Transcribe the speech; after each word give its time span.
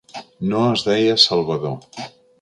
No 0.53 0.63
es 0.69 0.85
deia 0.87 1.19
Salvador. 1.27 1.79